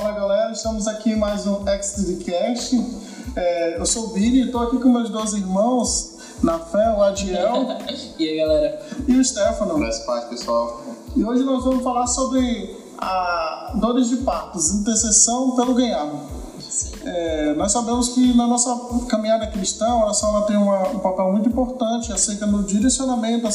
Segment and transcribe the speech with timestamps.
[0.00, 2.74] Fala galera, estamos aqui em mais um Extracast.
[3.36, 7.66] É, eu sou o Vini, estou aqui com meus dois irmãos, na fé, o Adiel.
[8.18, 8.80] e aí galera?
[9.06, 9.78] E o Stefano.
[10.06, 10.80] Parte, pessoal.
[11.14, 16.10] E hoje nós vamos falar sobre a dores de partos, intercessão pelo ganhar.
[17.04, 18.74] É, nós sabemos que na nossa
[19.06, 23.46] caminhada cristã, a oração ela tem uma, um papel muito importante acerca do direcionamento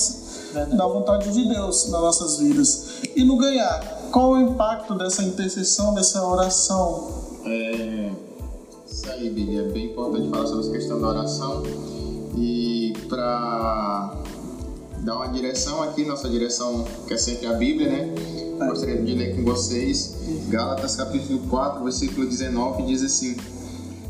[0.54, 0.78] Verdade.
[0.78, 2.86] da vontade de Deus nas nossas vidas.
[3.16, 3.80] E no ganhar,
[4.16, 7.12] qual o impacto dessa intercessão, dessa oração?
[7.44, 8.12] É,
[8.88, 11.64] isso aí, Billy, é bem importante falar sobre essa questão da oração.
[12.38, 14.16] E para
[15.00, 18.16] dar uma direção aqui, nossa direção que é sempre a Bíblia, né?
[18.70, 20.16] Gostaria de ler com vocês
[20.48, 23.36] Gálatas capítulo 4, versículo 19, diz assim: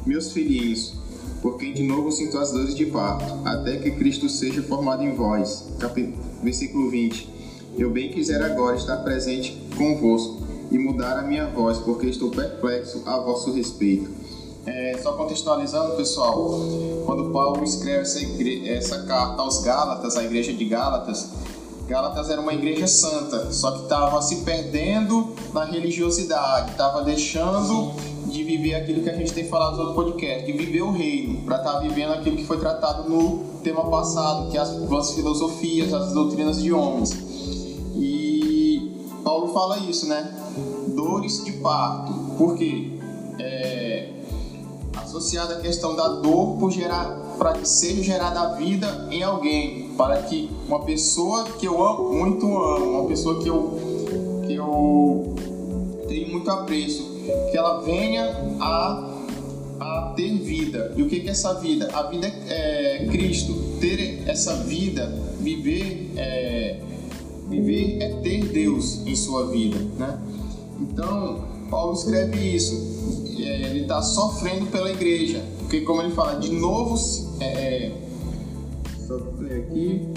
[0.06, 0.94] Meus filhinhos,
[1.42, 5.16] por quem de novo sinto as dores de parto, até que Cristo seja formado em
[5.16, 5.66] vós.
[5.80, 7.35] Capítulo, versículo 20.
[7.78, 10.38] Eu bem quiser agora estar presente convosco
[10.72, 14.10] e mudar a minha voz, porque estou perplexo a vosso respeito.
[14.66, 16.58] É, só contextualizando, pessoal,
[17.06, 18.68] quando Paulo escreve essa, igre...
[18.70, 21.30] essa carta aos Gálatas, a igreja de Gálatas,
[21.86, 27.94] Gálatas era uma igreja santa, só que estava se perdendo na religiosidade, estava deixando
[28.26, 31.42] de viver aquilo que a gente tem falado no outro podcast, de viver o reino,
[31.44, 35.12] para estar tá vivendo aquilo que foi tratado no tema passado, que é as, as
[35.14, 37.35] filosofias, as doutrinas de homens.
[39.56, 40.36] Fala isso, né?
[40.90, 42.12] Dores de parto.
[42.38, 42.92] Por quê?
[43.40, 44.10] É,
[44.98, 50.24] associada à questão da dor por gerar para que seja gerada vida em alguém, para
[50.24, 53.80] que uma pessoa que eu amo, muito amo, uma pessoa que eu,
[54.46, 55.34] que eu
[56.10, 57.04] tenho muito apreço,
[57.50, 58.26] que ela venha
[58.60, 59.10] a,
[59.80, 60.94] a ter vida.
[60.98, 61.90] E o que é essa vida?
[61.94, 63.54] A vida é, é Cristo.
[63.80, 65.08] Ter essa vida,
[65.40, 66.82] viver é,
[67.50, 70.20] viver é ter Deus em sua vida, né?
[70.80, 72.96] Então Paulo escreve isso.
[73.38, 76.96] É, ele está sofrendo pela igreja, porque como ele fala, de novo
[77.40, 77.92] é, é,
[79.06, 80.08] só ler aqui.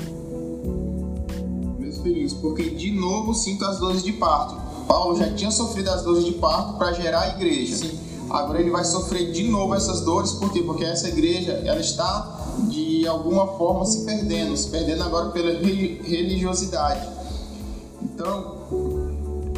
[1.78, 4.69] Meus filhos, porque de novo sinto as dores de parto.
[4.86, 7.76] Paulo já tinha sofrido as dores de parto para gerar a igreja.
[7.76, 7.98] Sim.
[8.30, 10.62] Agora ele vai sofrer de novo essas dores, por quê?
[10.62, 12.38] Porque essa igreja ela está
[12.69, 17.17] de alguma forma se perdendo, se perdendo agora pela religiosidade.
[18.18, 18.66] Então,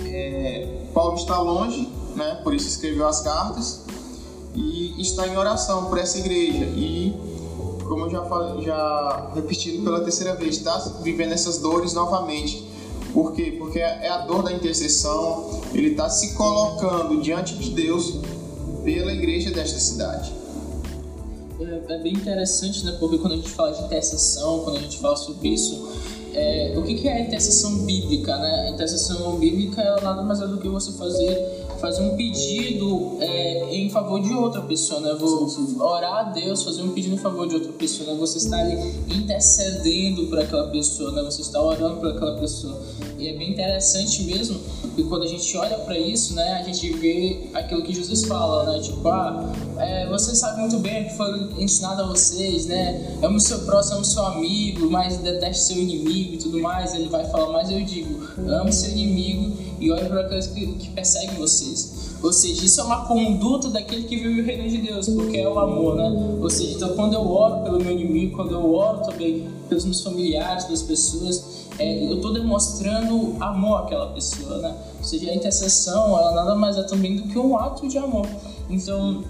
[0.05, 2.43] é, Paulo está longe, né?
[2.45, 3.87] por isso escreveu as cartas,
[4.55, 6.67] e está em oração por essa igreja.
[6.67, 7.15] E
[7.89, 12.69] como eu já falei, já repetindo pela terceira vez, está vivendo essas dores novamente.
[13.15, 13.57] Por quê?
[13.59, 18.19] Porque é a dor da intercessão, ele está se colocando diante de Deus
[18.85, 20.35] pela igreja desta cidade.
[21.59, 22.95] É, é, bem interessante, né?
[23.01, 26.83] Porque quando a gente fala de intercessão, quando a gente fala sobre isso, é, o
[26.83, 28.67] que, que é a intercessão bíblica, né?
[28.67, 33.75] A intercessão bíblica é nada mais é do que você fazer fazer um pedido é,
[33.75, 35.17] em favor de outra pessoa, né?
[35.19, 35.49] Vou
[35.81, 38.19] orar a Deus, fazer um pedido em favor de outra pessoa, né?
[38.19, 38.77] Você está ali
[39.09, 41.23] intercedendo por aquela pessoa, né?
[41.23, 42.81] Você está orando por aquela pessoa.
[43.19, 46.53] E é bem interessante mesmo, porque quando a gente olha para isso, né?
[46.53, 48.81] A gente vê aquilo que Jesus fala, né?
[48.81, 53.19] Tipo, ah, é, você sabe muito bem o que foi ensinado a vocês, né?
[53.23, 56.95] Ame o seu próximo, ame o seu amigo, mas deteste seu inimigo e tudo mais.
[56.95, 60.91] Ele vai falar, mas eu digo, ame seu inimigo e olhe para aqueles que, que
[60.91, 62.11] perseguem vocês.
[62.23, 65.49] Ou seja, isso é uma conduta daquele que vive o reino de Deus, porque é
[65.49, 66.39] o amor, né?
[66.41, 70.03] Ou seja, então quando eu oro pelo meu inimigo, quando eu oro também pelos meus
[70.03, 74.77] familiares, pelas pessoas, é, eu estou demonstrando amor àquela pessoa, né?
[74.99, 78.27] Ou seja, a intercessão, ela nada mais é também do que um ato de amor.
[78.69, 79.25] Então,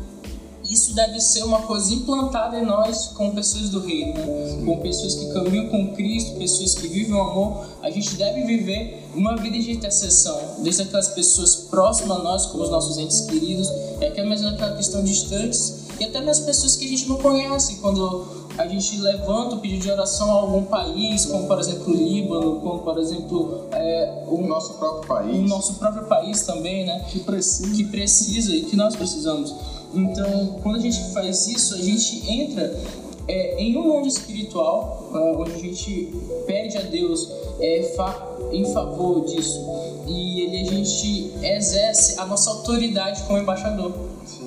[0.71, 4.63] isso deve ser uma coisa implantada em nós como pessoas do reino, né?
[4.65, 7.67] com pessoas que caminham com Cristo, pessoas que vivem o amor.
[7.83, 12.63] A gente deve viver uma vida de intercessão, desde aquelas pessoas próximas a nós, como
[12.63, 13.69] os nossos entes queridos,
[14.01, 17.77] e até mesmo aquela questão distantes, e até mesmo pessoas que a gente não conhece,
[17.77, 21.97] quando a gente levanta o pedido de oração a algum país, como por exemplo o
[21.97, 27.07] Líbano, como por exemplo é, o nosso próprio país, o nosso próprio país também, né?
[27.09, 29.55] Que precisa, que precisa e que nós precisamos.
[29.93, 32.79] Então, quando a gente faz isso, a gente entra
[33.27, 36.13] é, em um mundo espiritual, uh, onde a gente
[36.47, 39.65] pede a Deus é, fa em favor disso.
[40.07, 43.93] E ele, a gente exerce a nossa autoridade como embaixador.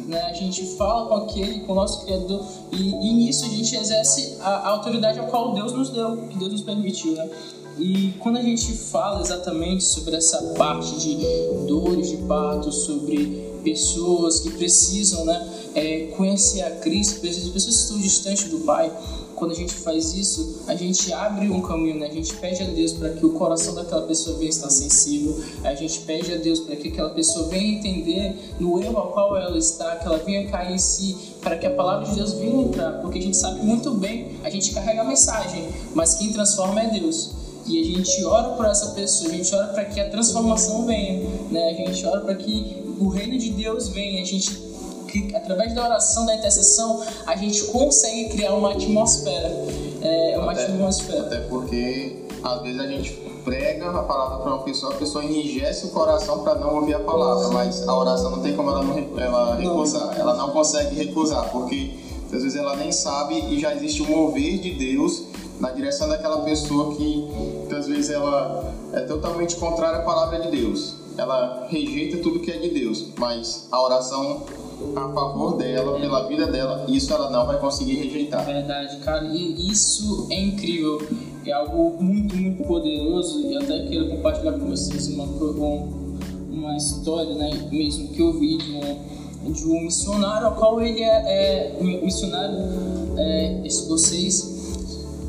[0.06, 0.22] Né?
[0.22, 4.38] A gente fala com aquele, com o nosso Criador, e, e nisso a gente exerce
[4.42, 7.14] a, a, autoridade a qual Deus nos deu, que Deus nos permitiu.
[7.14, 7.30] Né?
[7.78, 11.18] E quando a gente fala exatamente sobre essa parte de
[11.68, 17.82] dores de parto, sobre pessoas que precisam, né, é, conhecer a Cristo, as pessoas que
[17.82, 18.92] estão distantes do Pai,
[19.36, 22.08] quando a gente faz isso, a gente abre um caminho, né?
[22.08, 25.74] A gente pede a Deus para que o coração daquela pessoa venha estar sensível, a
[25.76, 29.58] gente pede a Deus para que aquela pessoa venha entender no erro ao qual ela
[29.58, 33.02] está, que ela venha cair em si, para que a palavra de Deus venha entrar,
[33.02, 36.88] porque a gente sabe muito bem, a gente carrega a mensagem, mas quem transforma é
[36.92, 37.32] Deus
[37.66, 41.30] e a gente ora por essa pessoa, a gente ora para que a transformação venha,
[41.50, 41.70] né?
[41.70, 44.74] A gente ora para que o reino de Deus venha, a gente
[45.36, 49.52] através da oração, da intercessão, a gente consegue criar uma atmosfera.
[50.02, 51.22] É, uma até, atmosfera.
[51.22, 53.12] Até porque às vezes a gente
[53.44, 57.00] prega a palavra para uma pessoa, a pessoa enrijece o coração para não ouvir a
[57.00, 61.50] palavra, mas a oração não tem como ela, não, ela recusar, ela não consegue recusar,
[61.52, 65.24] porque às vezes ela nem sabe e já existe um mover de Deus
[65.60, 67.30] na direção daquela pessoa que
[67.78, 71.03] às vezes ela é totalmente contrária à palavra de Deus.
[71.18, 74.46] Ela rejeita tudo que é de Deus, mas a oração
[74.96, 78.46] a favor dela, pela vida dela, isso ela não vai conseguir rejeitar.
[78.46, 81.02] Verdade, cara, e isso é incrível.
[81.46, 85.26] É algo muito, muito poderoso e até quero compartilhar com vocês uma,
[86.50, 91.02] uma história, né, mesmo que eu vi de um, de um missionário, ao qual ele
[91.02, 92.58] é, é missionário
[93.18, 94.54] é, escocês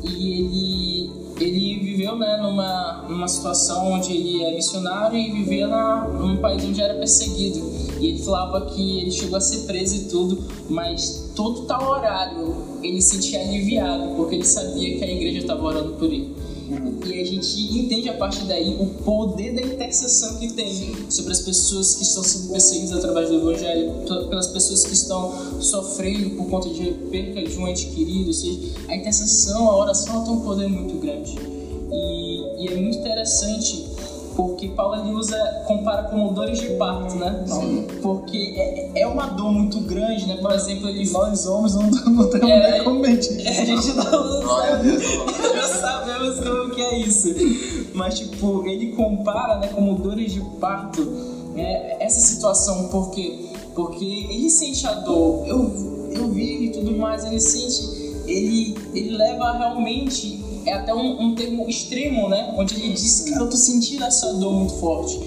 [0.03, 1.04] e ele,
[1.55, 6.63] ele viveu né, numa, numa situação onde ele é missionário e vivia na, num país
[6.63, 7.71] onde era perseguido.
[7.99, 12.55] E ele falava que ele chegou a ser preso e tudo, mas todo tal horário
[12.83, 16.35] ele se sentia aliviado, porque ele sabia que a igreja estava orando por ele.
[17.35, 22.03] Gente entende a partir daí o poder da intercessão que tem sobre as pessoas que
[22.03, 23.91] estão sendo perseguidas através do Evangelho,
[24.29, 28.27] pelas pessoas que estão sofrendo por conta de perca de um ente querido.
[28.27, 31.35] Ou seja, a intercessão, a oração tem um poder muito grande.
[31.91, 33.84] E, e é muito interessante
[34.35, 37.43] porque Paulo ele usa, compara como dores de parto, né?
[37.47, 37.87] Sim.
[38.01, 40.37] Porque é, é uma dor muito grande, né?
[40.37, 41.09] Por exemplo, ele...
[41.09, 43.47] Nós homens não, não temos é, nem como mentir.
[43.47, 47.33] É, a gente não, não sabemos como que é isso.
[47.93, 51.01] Mas, tipo, ele compara, né, como dores de parto,
[51.55, 57.23] né, essa situação, porque, porque ele sente a dor, eu, eu vi e tudo mais,
[57.23, 62.53] ele sente, ele, ele leva realmente é até um, um termo extremo, né?
[62.57, 65.19] Onde ele diz, cara, eu tô sentindo essa dor muito forte.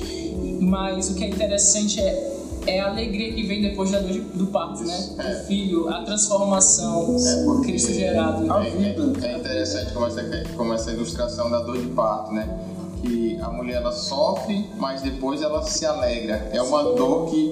[0.60, 2.38] Mas o que é interessante é
[2.68, 5.10] é a alegria que vem depois da dor do parto, né?
[5.18, 5.32] É.
[5.32, 8.44] O filho, a transformação, é Cristo gerado.
[8.52, 10.22] É, é, é, interessante como essa,
[10.54, 12.58] como essa ilustração da dor de parto, né?
[13.02, 16.50] Que a mulher ela sofre, mas depois ela se alegra.
[16.52, 17.50] É uma dor que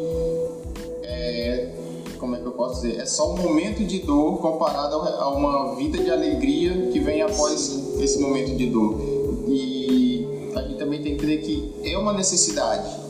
[2.67, 3.01] posso dizer?
[3.01, 8.01] É só um momento de dor comparado a uma vida de alegria que vem após
[8.01, 9.01] esse momento de dor.
[9.47, 13.07] E a gente também tem que entender que é uma necessidade.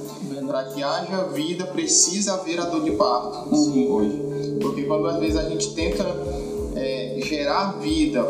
[0.46, 3.92] Para que haja vida, precisa haver a dor de parto uhum.
[3.92, 4.58] hoje.
[4.60, 6.04] Porque quando às vezes a gente tenta
[6.76, 8.22] é, gerar vida,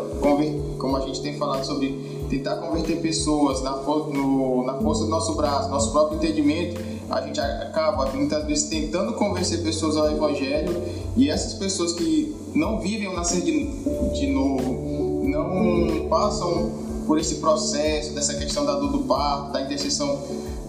[0.79, 5.35] como a gente tem falado sobre tentar converter pessoas na, no, na força do nosso
[5.35, 10.75] braço, nosso próprio entendimento, a gente acaba muitas vezes tentando convencer pessoas ao Evangelho
[11.15, 16.71] e essas pessoas que não vivem o nascer de, novo, não passam
[17.05, 20.21] por esse processo dessa questão da dor do parto, da intercessão,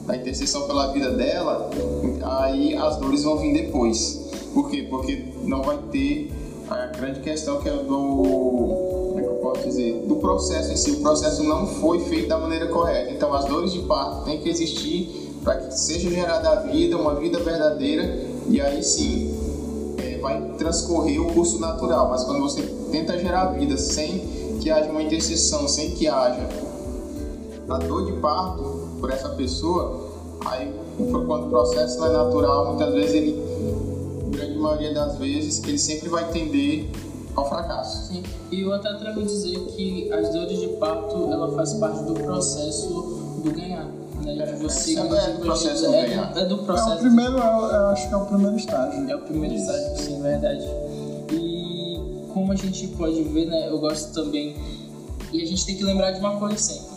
[0.06, 1.68] da intercessão pela vida dela,
[2.22, 4.28] aí as dores vão vir depois.
[4.54, 4.86] Por quê?
[4.88, 6.32] Porque não vai ter
[6.70, 10.90] a grande questão que é do como é posso dizer do processo em si.
[10.92, 13.10] O processo não foi feito da maneira correta.
[13.10, 17.14] Então as dores de parto têm que existir para que seja gerada a vida, uma
[17.14, 18.04] vida verdadeira,
[18.50, 19.34] e aí sim
[19.96, 22.10] é, vai transcorrer o curso natural.
[22.10, 22.60] Mas quando você
[22.92, 26.46] tenta gerar vida sem que haja uma intercessão, sem que haja
[27.66, 30.10] a dor de parto por essa pessoa,
[30.44, 33.42] aí quando o processo não é natural, muitas vezes ele,
[34.28, 36.90] grande maioria das vezes, ele sempre vai tender
[37.34, 38.12] ao fracasso.
[38.12, 38.22] Sim.
[38.50, 43.40] E eu até a dizer que as dores de parto ela faz parte do processo
[43.42, 43.97] do ganhar
[44.34, 44.46] né?
[44.46, 46.90] De você é, é do processo é, é, do processo.
[46.90, 49.10] É o primeiro, eu acho que é o primeiro estágio.
[49.10, 50.64] É o primeiro estágio, sim, verdade.
[51.32, 53.68] E como a gente pode ver, né?
[53.68, 54.56] Eu gosto também.
[55.32, 56.88] E a gente tem que lembrar de uma coisa sempre.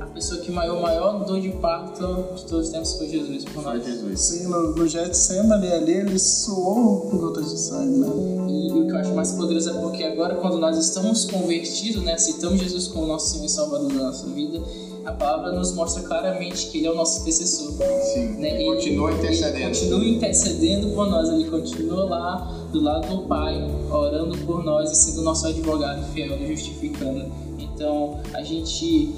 [0.00, 3.44] A pessoa que maior, maior dor de parto de todos os tempos foi Jesus.
[3.46, 4.20] Por foi Jesus.
[4.20, 8.08] Sim, no, no Getsemane ali, ele suou por gotas de sangue, né?
[8.48, 12.02] E, e o que eu acho mais poderoso é porque agora, quando nós estamos convertidos,
[12.02, 12.14] né?
[12.14, 14.60] Aceitamos Jesus como nosso Senhor e Salvador da nossa vida
[15.04, 17.72] a palavra nos mostra claramente que ele é o nosso intercessor.
[17.72, 18.50] Sim, né?
[18.50, 19.56] ele, ele continua intercedendo.
[19.56, 24.90] Ele continua intercedendo por nós, ele continua lá do lado do Pai, orando por nós
[24.90, 27.30] e sendo nosso advogado fiel e justificando.
[27.58, 29.12] Então, a gente,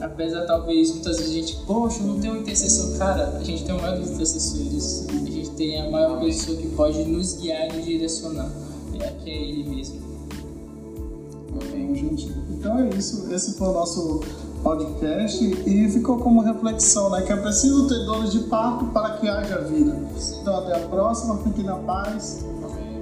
[0.00, 3.74] apesar talvez muitas vezes a gente, poxa, não tem um intercessor, cara, a gente tem
[3.74, 7.76] o maior dos intercessores, a gente tem a maior pessoa que pode nos guiar e
[7.76, 8.50] nos direcionar.
[9.00, 10.04] É, que é Ele mesmo.
[11.60, 12.32] Amém, gente.
[12.50, 13.32] Então é isso.
[13.32, 14.20] Esse foi o nosso
[14.64, 17.20] podcast e ficou como reflexão, né?
[17.20, 19.94] Que é preciso ter dores de parto para que haja vida.
[20.40, 21.36] Então até a próxima.
[21.38, 22.44] Fique na paz.
[22.64, 22.93] Amém.